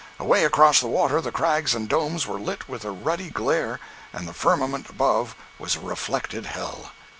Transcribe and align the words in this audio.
Away 0.19 0.45
across 0.45 0.79
the 0.79 0.87
water 0.87 1.21
the 1.21 1.31
crags 1.31 1.75
and 1.75 1.87
domes 1.87 2.25
were 2.25 2.39
lit 2.39 2.67
with 2.67 2.83
a 2.83 2.89
ruddy 2.89 3.29
glare, 3.29 3.79
and 4.11 4.27
the 4.27 4.33
firmament 4.33 4.89
above 4.89 5.35
was 5.59 5.75
a 5.75 5.79
reflected 5.79 6.47
hell! 6.47 6.91